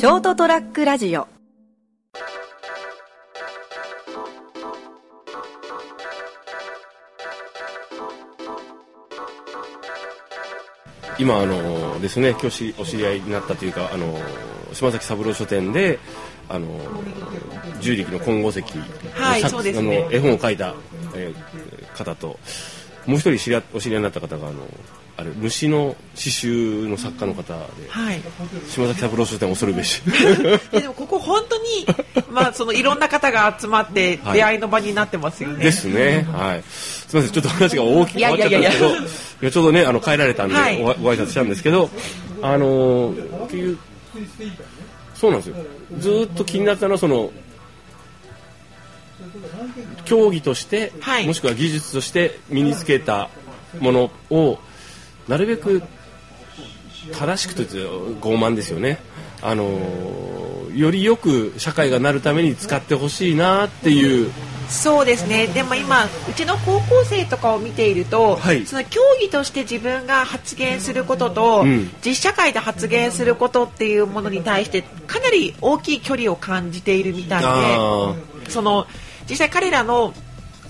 [0.00, 1.28] ショートトラックラジオ。
[11.18, 14.18] 今あのですね今日お知り合いになったというかあの
[14.72, 15.98] 島崎三郎書店で
[16.48, 16.66] あの
[17.82, 18.62] 重力の金剛石
[19.12, 19.98] はいそうですね。
[19.98, 20.74] あの絵本を書いた、
[21.14, 22.38] えー方と
[23.06, 24.66] もう一人知り合お知り合いになった方があの
[25.16, 28.22] あれ虫の刺繍の作家の方で、はい
[28.68, 30.00] 島崎三郎書店恐るべし
[30.72, 31.86] ででもここ本当に
[32.30, 36.26] まあそのいろんな方が集まって はい出会いの場になってますよね、ですね。
[36.32, 36.62] はい。
[36.70, 41.90] すみません、ちょっと話が大きく変わっちゃったんですけど、いいやちょうどね、あの帰られたんで、はいごご挨拶したんですけど、
[42.42, 43.76] あのー
[45.14, 45.56] そうなんですよ。
[45.98, 47.30] ずーっと気になったのはその
[50.04, 51.26] 競技として、はい。
[51.26, 53.28] もしくは技術として身につけた
[53.78, 54.58] ものを
[55.28, 55.82] なるべく
[57.12, 58.98] 正しくと傲慢ですよね。
[59.42, 60.40] あのー
[60.74, 64.30] よりよく社会がなるために使ってほしいなっていう。
[64.68, 65.48] そうですね。
[65.48, 68.64] でも今うちの高校生とかを見ていると、はい。
[68.66, 71.90] その競技として自分が発言することと、うん。
[72.04, 78.86] 実社会で発言することっていうものに対してかなり大きい距離を感じているみたいあでその
[79.30, 80.12] 実際彼らの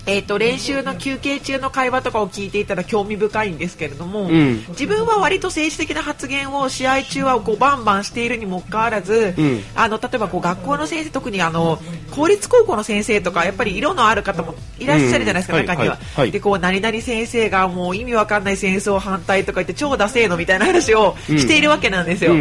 [0.07, 4.65] えー、と練習の休憩中の会話とかを聞いていたら興味深いんですけれども、ん。
[4.69, 9.61] 自分は割と政治的な発言を試合中はこうバンバンしているにもかかわらず、うん。
[9.75, 11.79] あの例えばこう学校の先生特にあの
[12.11, 15.65] 公立高校の先生とかやっぱり色のある方もいらっしゃるじゃないですか、うん。
[15.65, 15.95] 中には。
[15.95, 16.31] はいはい。
[16.31, 22.33] でこう何々先生がもう意味わかんない戦争反対とか言って超ダセーのみたいな話をしているわけなんですよ。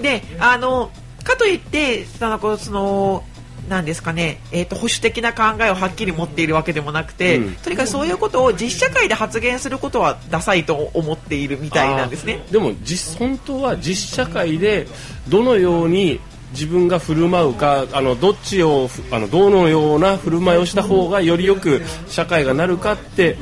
[0.00, 0.90] であの
[1.24, 3.24] かといってそのこうその
[3.72, 7.54] なんですかね、えー、と保守的な考えをはっきり持っているわけでもなくて、うん。
[7.56, 12.44] とにかくそういうことを実社会で発言することはダサいと思っているみたいなんですね。
[12.50, 14.86] でも実本当は実社会で
[15.28, 16.20] どのように
[16.52, 23.38] 自分が振る舞うかあのどっちをふあのどのような振る舞いをした方がよりよく社会がなるかって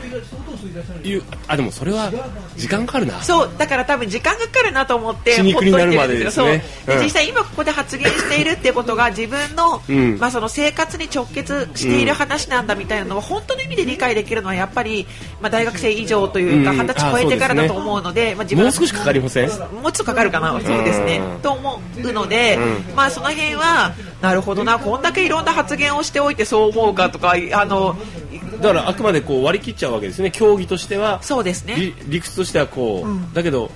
[1.04, 2.10] いうあでもそれは
[2.56, 3.22] 時間かかるな。
[3.22, 6.62] そうだから多分時間がかかるなと思って血肉になるまでですね。
[6.86, 6.98] ううん。
[6.98, 10.18] で実際今ここで発言しているってことが自分の,、うん。
[10.18, 15.06] まあその生活に直結している話なんだみたいなのを本当の意味で理解できるのはやっぱり、
[15.40, 16.78] まあ、大学生以上というかうん。
[16.78, 18.70] 二十歳超えてからだと思うので,、まあ、自分も。
[18.70, 19.48] う少しかかりません？
[19.48, 21.18] もうちょっとかかるかな、そうですね。
[21.18, 21.40] うん。
[21.40, 22.58] と思うので、
[22.92, 27.96] うまあその辺はなるほどな、こんだけいろんな発言をしておいてそう思うかとか、あの
[28.60, 30.30] だからあくまでこう割り切っちゃうわけですね。
[30.30, 31.74] 競技としてはそうですね。
[31.76, 33.32] 理理屈としてはこう、うん。
[33.32, 33.70] だけど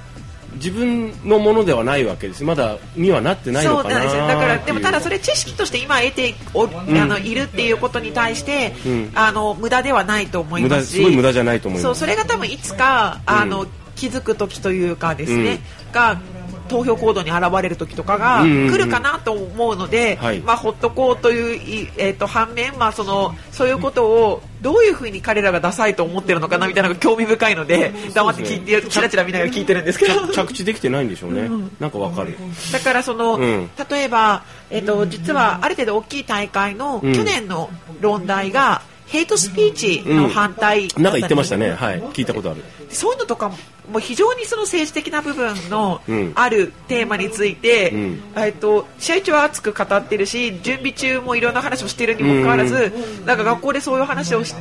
[0.54, 4.26] 自分のものではないわけですまだにはなってないのかなそうなんですよ。
[4.26, 6.68] だからでもただそれ知識として今得てお、あ
[7.06, 9.12] のいるっていうことに対して、うん。
[9.14, 10.90] あの無駄ではないと思い無ますし。
[10.92, 11.82] 駄すごい無駄じゃないと思います。
[11.84, 13.68] そうそれが多分いつかあの、うん。
[13.96, 15.60] 気づく時というかですね、
[15.92, 16.20] が
[16.68, 20.40] 投票行動に現れる時とかがうんうんうん来るかなと思うので、はい。
[20.40, 30.26] まあほっとこうといういえっ、と反面まあそのそういうことをどういうふうに彼らがダサいと思ってるのかなみたいなのが興味深いので黙って聞いてチラチラ見ながら聞いてるんですけど。
[30.28, 32.36] 着着地できてないんでしょうね、なんかわかる。
[32.72, 33.70] だからその、うん。
[33.90, 37.14] 例えば、えっと実はある程度大きい大会のうん。
[37.14, 37.70] 去年の
[38.00, 38.82] 論題が、
[39.14, 41.02] ヘイトスピーチの反対だったん。
[41.04, 41.70] なんか言ってましたね。
[41.70, 42.02] はい。
[42.02, 42.64] 聞いたことある。
[42.90, 43.56] そういうのとかも
[43.92, 46.32] もう非常にその政治的な部分のうん。
[46.34, 48.20] あるテーマについて、うん。
[48.34, 52.92] えっと試合中は熱く語ってるし準備中もいろんな話をしているにもかかわらず、
[53.24, 54.52] なんか学校でそういう話をし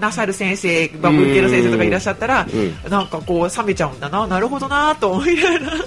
[0.00, 2.90] なさる先生、まあ、文系の先生とかいらっしゃったら、うん。
[2.90, 5.74] なんかこう冷めちゃうんだななるほどなと思いながら。
[5.74, 5.80] うん。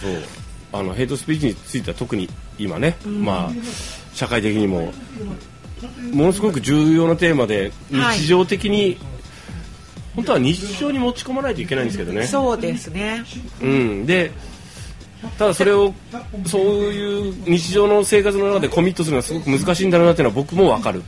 [0.00, 0.22] そう。
[0.74, 3.50] あのヘイトスピーチについては特に今ね、まあ
[4.14, 4.92] 社会的にも
[6.12, 8.98] ものすごく重要なテーマではい日常的に、
[10.14, 12.26] 本当は日常に持ち込まないといけないんですけどね。
[12.26, 13.24] そうですね
[13.60, 14.30] うん、で
[15.38, 15.94] ただそれを
[16.46, 21.02] そういう日常の生活の中でコミットするのはすごく難しいんだろうなっていうのは僕もわかる。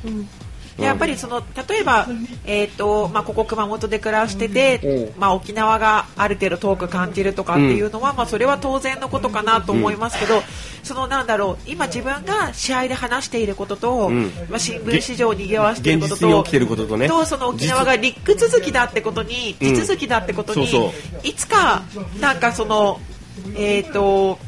[0.79, 2.09] やっぱりその例えば、
[2.47, 5.21] えーとまあ、ここ熊本で暮らしてて、うん。
[5.21, 10.43] まあ、沖縄がある程度遠く感じるとかっていうのは、まあ、それは当然のことかなと思いますけど、
[10.83, 14.27] そのなんだろう今自分が試合で話していることと、ん。
[14.49, 17.09] まあ、新聞市場を賑わしていることと現実に起きてることとね。
[17.09, 19.75] その沖縄がリック続きだってことにうん。
[19.75, 20.69] 地続きだってことに、
[21.23, 21.83] いつか
[22.21, 23.01] なんかその
[23.57, 24.39] えっ、と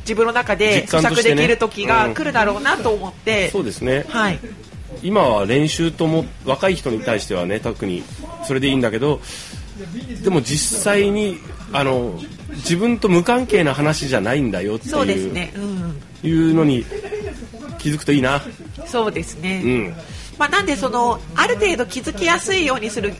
[0.00, 1.34] 自分の中で実感としてね。
[1.34, 4.04] 咀嚼できる時が来るだろうなと思って、そうですね。
[4.08, 4.40] はい
[5.02, 8.02] 今は練習とも若い人に対してはね特に
[8.44, 9.20] それでいいんだけど
[10.22, 11.38] でも実際に
[11.72, 12.18] あの
[12.56, 16.84] 自分と無関係な話じゃないんだよってそうですいう,、ね、うん、いうのに
[17.78, 18.42] 気づくといいな。
[18.86, 19.62] そうですね。
[19.64, 19.94] うん
[20.38, 23.12] まあ、なんでそのある程度気づきやすいようにする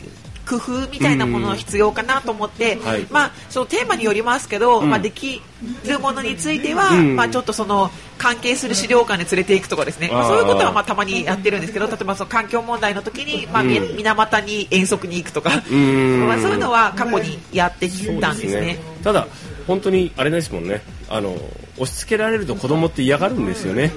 [0.48, 3.06] 工夫みたいなものが必要かなと思って、はい。
[3.10, 4.90] まあ、そのテーマによりますけど、うん。
[4.90, 5.42] まあ、でき
[5.84, 7.16] るものについては、うん。
[7.16, 16.26] まあ、ちょっとその関係する資料館に連れていくとかですね、まあ、そういうことはまあたまにやってるんですけど例えばその環境問題の時に、まあ、水俣に遠足に行くとか、ん。
[16.26, 18.78] まあ、そういうのは過去にやってきたんですね。
[19.04, 19.26] ただ
[19.66, 20.82] 本当にあれですもんね。
[21.10, 21.36] あの
[21.76, 23.92] 押し付けられると子供って嫌がるんですよね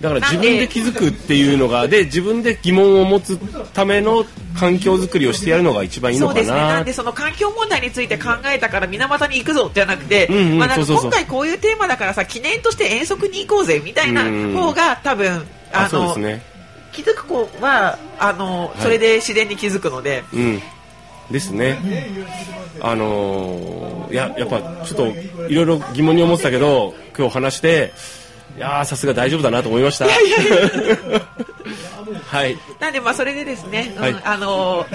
[0.00, 2.04] だから自分で気づくっていうのがで？
[2.04, 3.36] 自分で疑問を持つ
[3.74, 4.24] ための
[4.58, 6.56] 環境づくりをしてやるのが一番いいのかそうですね。
[6.58, 9.98] ななんでその環境問題について考えたから水俣に行くぞじゃな。
[9.98, 10.66] くて、今
[11.10, 14.52] 回こういうテーマだからさ記念として遠足に行こうぜみたいなうん。
[14.54, 16.42] 方が多分ああそうでのすね。
[16.92, 20.62] 気づく子はあのいそれで自然に気づくので、うん。
[21.30, 21.78] ですね。
[22.80, 25.06] あのーいややっぱちょっと
[25.48, 27.92] いろいろ疑問に思ってたけど今日話して
[28.56, 30.06] いやーさすが大丈夫だなと思いました。
[32.26, 32.56] はい。
[32.78, 34.86] なんでまあそれでですね、うんはいあの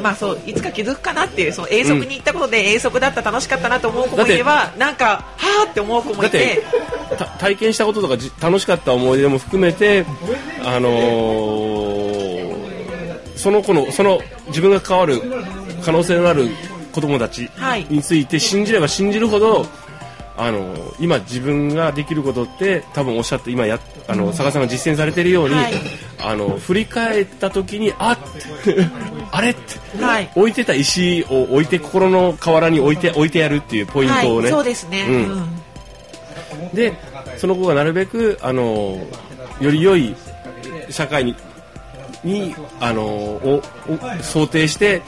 [0.00, 6.62] まあそういつか気づくかなっていうその遠足に行ったことで遠足だった楽しかったなと思う子もいればなんかはあって思う子もいて
[7.38, 10.04] 体験したこととかじ楽しかった思い出も含めて、
[10.64, 12.32] あのー
[13.36, 15.20] その子のその自分が関わる
[15.84, 16.48] 可能性のある
[16.92, 17.84] 子供たちはい。
[17.90, 19.66] について信じれば信じるほど、
[20.36, 25.72] あのー今自分ができることって多分おっしゃって今やあの佐賀さんが実践されているように、はい。
[26.24, 28.18] あの振り返った時にあっ
[29.32, 30.30] あれって、はい。
[30.34, 35.14] 置いてた石を置いて心の河原に置いて置いてやるっていうポイントをね、はい、そうですね、うん。
[35.14, 36.74] うん。
[36.74, 36.92] で
[37.38, 38.98] その子がなるべくあの
[39.60, 40.14] より良い
[40.90, 41.34] 社会に
[42.22, 45.02] にあのをを想定して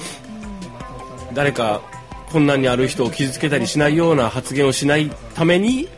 [1.32, 1.81] 誰か
[2.32, 5.88] 困難にある人を傷つけたりしないような発言をしないために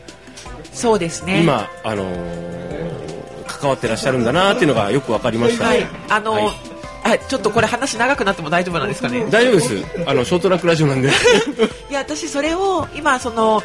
[0.73, 1.41] そうですね。
[1.41, 2.05] 今あの
[3.47, 6.49] 関わってらっしゃるんだなっていうのがよく分かりました、はい、あの、はい。
[7.03, 9.25] あちょっとこれ話長くなっても大丈夫なんですかね？
[9.31, 10.03] 大丈夫です。
[10.05, 11.09] あの ショートラックラジオなんで。
[11.89, 13.63] いや私それを今その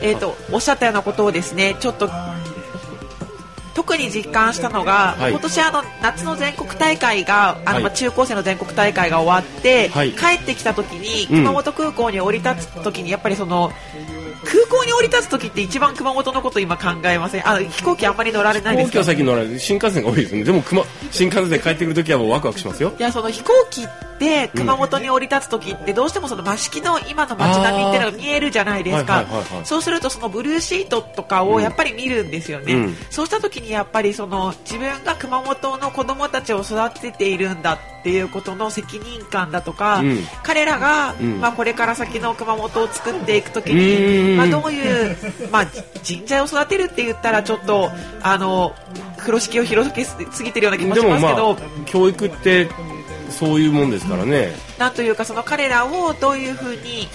[0.00, 2.08] えっ、とおっしゃったようなことをですねちょっと
[3.74, 5.30] 特に実感したのが、はい。
[5.32, 7.82] 今年あの夏の全国大会があの、はい。
[7.82, 10.12] まあ中高生の全国大会が終わって、はい。
[10.12, 11.44] 帰ってきた時にうん。
[11.44, 13.72] 熊本空港に降り立つ時にやっぱりその
[14.44, 17.48] 空港に降り立つ時って一番熊本のこと今考えません？
[17.48, 18.92] あの飛行機あんまり乗られないですか？
[18.92, 20.44] 飛行機は最近乗られる新幹線が多いですね。
[20.44, 22.92] でも熊新幹線で帰ってくるときはもうワクワクしますよ。
[22.98, 29.14] いやその飛行機って熊本に降り立つ時ってどうしてもその益城の今の街並みっていうのが見えるじゃないですか。
[29.14, 29.66] はいはいはいはい。
[29.66, 32.96] そうするとそのブルーシートとかをやっぱり見るんですよね、うん。
[33.10, 40.18] そうした時にやっぱりその自分が熊本の子供たちを育てているんだっていうことの責任感だとか、うん。
[40.42, 41.40] 彼らが、ん。
[41.40, 43.78] まあ、これから先の熊本を作っていく時うん。
[43.78, 45.16] に、まあ、どういう、
[45.50, 45.66] まあ、
[46.02, 47.90] 人材を育てるって言ったらちょっと
[48.22, 48.74] あの
[49.18, 52.68] 風呂敷を広げすぎてるような気もしでもますけど、まあ教育って
[53.34, 54.54] そういうもんですからね。
[54.78, 57.08] なんというかその彼らをどういうふうに、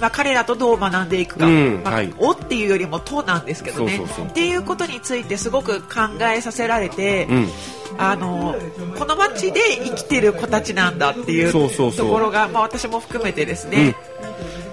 [0.00, 2.14] まあ、彼らとどう学んでいくか、まあうんはい。
[2.18, 3.96] おっていうよりもとなんですけどね。
[3.96, 4.26] そうそうそう。
[4.26, 7.48] っていうことについてすごく考えさせられて、うん。
[7.96, 8.56] あの
[8.98, 11.68] この街で生きてる子たちなんだっていうと
[12.04, 13.94] ころが、まあ、私も含めてですね、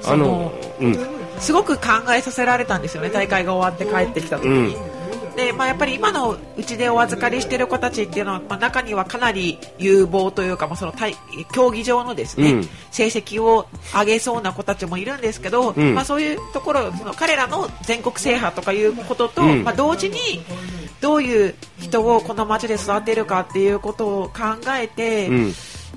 [0.06, 0.98] あのうん。
[1.40, 1.84] すごく考
[2.16, 3.10] えさせられたんですよね。
[3.10, 4.91] 大会が終わって帰ってきた時に。
[5.42, 11.16] でまあ、やっぱり今のうちでお預かりしている子たちっていうのは、まあ、中にはかなり有望というか、まあ、その対
[11.52, 12.70] 競技場のですね、うん。
[12.92, 15.96] 成績を上げそうな子たちもいるんですけど、ん。
[15.96, 19.64] まあ、そういうところその彼らの全国制覇とかいうことと、うん。
[19.64, 20.18] まあ、同時に
[21.02, 25.54] どういう人をこの町で育てるかっていうことを考えて、うん。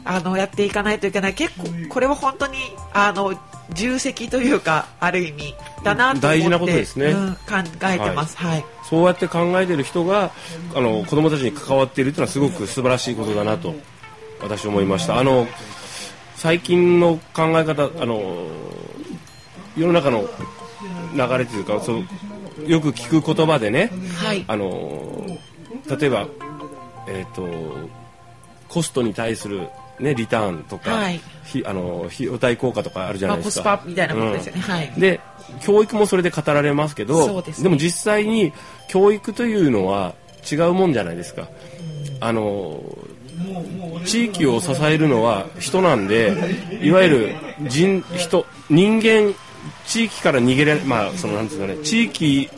[0.07, 1.35] あのやっていかないといけない。
[1.35, 2.59] 結構これは本当に
[2.93, 3.35] あの
[3.71, 7.07] 重責というかある意味だなと思って大事なことですね。
[7.07, 7.41] うん、考
[7.85, 8.37] えてます。
[8.37, 8.65] はい。
[8.89, 10.31] そうやって考えている人が
[10.75, 13.75] あの子供たちに関わっているというのはすごく素晴らしいことだなと
[14.43, 15.19] 私思いました。
[15.19, 15.47] あの
[16.37, 18.47] 最近の考え方あの
[19.77, 20.29] 世の中の
[21.15, 22.05] 流れというかそう
[22.67, 24.45] よく聞く言葉でねはい。
[24.47, 25.27] あの
[25.99, 26.29] 例えば、
[27.09, 27.89] えー、と
[28.69, 29.69] コストに対する、
[30.01, 33.79] ね、リターンとか、はいひあの費用対効果とかあるじゃまあ、コスないですか。
[33.79, 34.61] パみたいなものですよね。
[34.63, 35.21] はいで
[35.61, 38.53] 教育もそれで語られますけどそうでも実際に
[38.89, 40.15] 教育というのは
[40.51, 41.49] 違うもんじゃないですか。
[42.21, 42.83] あの
[44.07, 46.33] 地域を支えるのは人なんで
[46.83, 47.35] いわゆる
[47.69, 49.35] 人人人間
[49.87, 52.49] 地域から逃げられまあそのなんですかね地域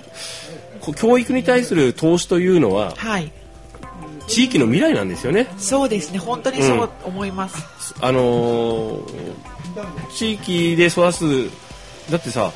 [0.81, 3.33] こ教育に対する投資というのははい
[4.27, 5.49] 地域の未来なんですよね。
[5.57, 7.95] そうですね本当にそう思います。
[8.01, 9.47] あのー
[10.11, 11.51] 地域で育つ
[12.11, 12.53] だってさ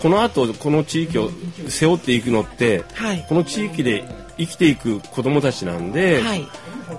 [0.00, 1.30] この後この地域を
[1.68, 4.04] 背負っていくのって、はいこの地域で
[4.38, 6.48] 生きていく子どもたちなんで、はい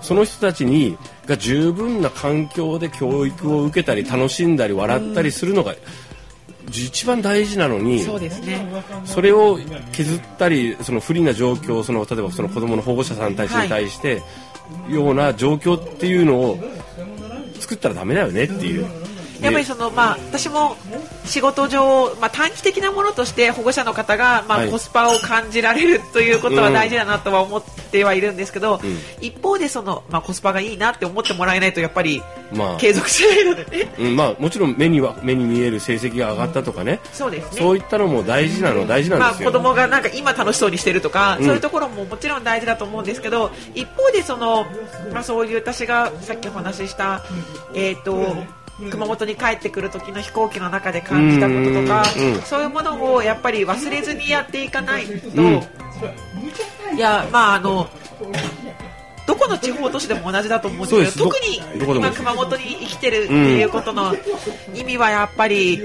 [0.02, 5.76] その人たちにが十分な環境で教育を受けたり楽しんだり笑ったりするのが
[6.70, 8.66] 一番大事なのにそうですね
[9.06, 9.60] それを
[9.92, 14.22] 削ったりその不利な状況その例えばその子どもの保護者さんたちに対して、
[14.90, 16.58] ような状況っていうのを
[17.60, 19.03] 作ったらダメだよねっていう。
[19.44, 20.76] やっぱりでその、まあ、私も
[21.26, 24.72] 仕事上、まあ、短期的なものとして保護者の方が、まあはい。
[24.72, 28.80] コスパを感じられるということは大事だなとは思ってはいるんですけど、
[29.22, 32.22] 一方でその、まあ、コスパがいいなって思ってもらえないとやっぱり
[32.52, 32.78] まあ。
[32.78, 37.62] 継続しないのでね、うん、まあもちろん目には目に見える成績が上がったとかね、そうですね。
[37.62, 39.52] そういったのも大事なの大事なまあ、んですよ。
[39.52, 41.46] 子供がなんか今楽しそうにしてるとか、うん。
[41.46, 44.66] そういうところももちろん大事だと思うんですけど一方でその、
[45.14, 47.24] まあ、そういう私がさっきお話しした、
[47.74, 48.36] えー、と
[48.92, 52.06] 熊本に帰ってくる時の飛行機の中で感じたこととか、
[52.46, 56.98] そういうものをやっぱり忘れずにやっていかないと、うん。
[56.98, 57.88] いやまああの
[59.26, 61.62] どこの地方都市でも同じだと思うんですけど特に
[61.96, 64.16] 今熊本に生きてるっていうことの
[64.74, 65.82] 意味はやっぱり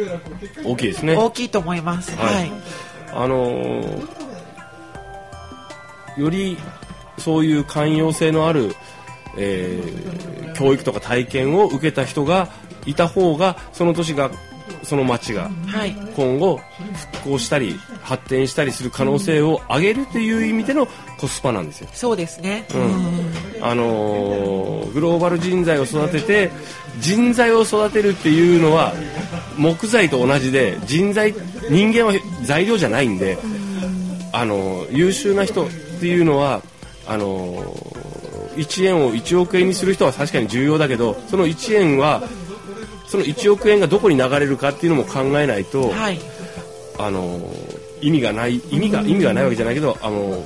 [0.64, 1.16] 大きいですね。
[1.16, 2.16] 大きいと思います。
[2.16, 2.34] はい。
[2.34, 2.52] はい。
[3.12, 4.18] あのー
[6.16, 6.58] より
[7.18, 8.74] そういう寛容性のある、
[9.36, 12.48] えー教育とか体験を受けた人が
[12.88, 14.30] いた方がその年が
[14.82, 16.60] その町がはい今後
[17.22, 20.86] 復興したり発展したりする可能性を上げるという意味での
[21.18, 21.88] コスパなんですよ。
[21.92, 22.66] そうですね。
[22.74, 26.50] うんあのーグローバル人材を育てて
[27.00, 28.92] 人材を育てるっていうのは
[29.56, 31.34] 木材と同じで人材
[31.70, 32.12] 人間は
[32.44, 33.36] 材料じゃないんで、
[34.32, 35.68] あのー優秀な人っ
[36.00, 36.62] ていうのは
[37.06, 37.98] あのー
[38.56, 42.22] 1円を1億円にする人は確かに重要だけどその1円は
[43.08, 46.18] その1億円がどこに流れるかっていうのも考えないと、はい。
[46.98, 47.40] あの
[48.00, 50.44] 意味がない意味が意味がないわけじゃないけどあの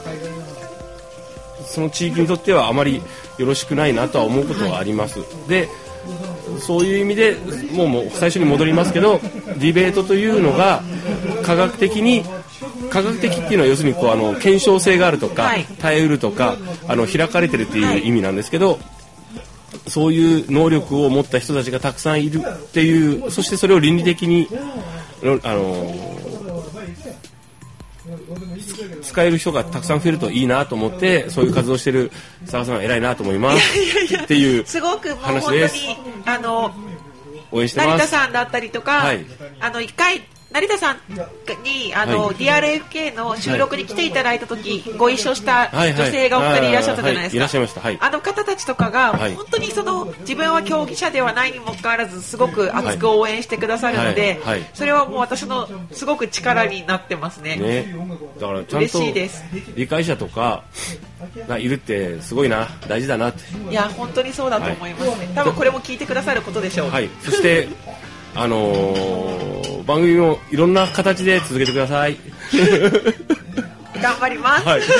[1.65, 3.03] その地域にとってはあまり
[3.39, 5.21] よろしくないなとは思うことはあります。
[5.49, 5.69] で
[6.59, 7.37] そういう意味で
[7.73, 9.21] もうもう最初に戻りますけど
[9.59, 10.83] ディベートというのが
[11.45, 12.25] 科学的に
[12.91, 16.57] 科学的っていうのは要するにこうあの検証性があるとか、はい耐えうるとか
[16.89, 18.79] あの開かれてるっていう意味なんですけど、
[19.89, 24.49] そういう能力を持った人たちがたくさんいるっていうそしてそれを倫理的に
[25.43, 25.95] あの
[29.03, 32.11] 使える人がたくさん増えるといいなと思ってそういう活動してる
[32.43, 35.77] 佐賀さんは偉いなと思いますっていうすごくもう話本当にです。
[36.27, 36.73] あの
[37.53, 38.09] 応援して成田ます。
[38.09, 39.27] さんだったりとか、はい。
[39.61, 40.97] あの一回成田さん
[41.65, 42.37] にあの、はい。
[42.37, 45.95] DRFK の収録に来ていただいた時、ご一緒したはいはい。
[45.95, 47.33] 女性がお二人いらっしゃったじゃないですか。
[47.33, 47.39] はいい。
[47.41, 47.81] らっしゃいました。
[47.81, 47.99] はい。
[48.01, 49.35] あの方たちとかが、はい。
[49.35, 54.61] 本当にその自分は競技者ではないにもかかわらずすごく熱く応援してくださるので、はい。
[54.61, 54.71] はい。
[54.75, 57.57] それはもう私のすごく力になってますね。
[57.57, 57.95] ね。
[58.39, 59.43] だからちゃんと嬉しいです。
[59.75, 60.65] 理解者とか
[61.49, 62.69] がいるってすごいな。
[62.89, 63.41] 大事だなって。
[63.71, 65.33] いや本当にそうだと思いますね。
[65.35, 66.91] 多分これも聞いてくださることでしょう。
[66.91, 67.09] はい。
[67.23, 67.69] そして
[68.35, 69.52] あのー
[69.83, 72.17] 番組もいろんな形で続けてください
[74.01, 74.67] 頑張ります。
[74.67, 74.81] はい。
[74.83, 74.91] とい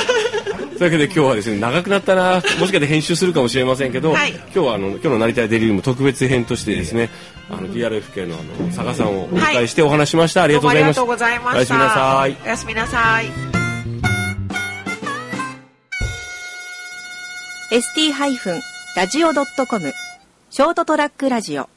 [0.79, 7.09] うわけで今日はですね、長くなったな、もしかして編集するかもしれませんけど、はい今日はあの、今日の成田デリリウム特別編としてですね、
[7.49, 10.43] あの、DRFK のあの、佐賀さんをお迎えしてお話しました。
[10.43, 10.97] ありどがうとうございありす。
[10.97, 11.57] がとうございました。
[11.57, 12.37] おやすみなさい。
[12.45, 13.25] おやすみなさい。
[18.95, 19.93] ST-radio.com
[20.49, 21.67] ショートトラックラジオ